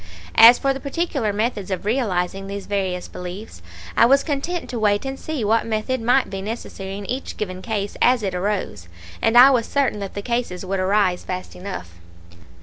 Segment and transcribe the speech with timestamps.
[0.33, 3.61] As for the particular methods of realizing these various beliefs,
[3.95, 7.61] I was content to wait and see what method might be necessary in each given
[7.61, 8.87] case as it arose;
[9.21, 11.91] and I was certain that the cases would arise fast enough.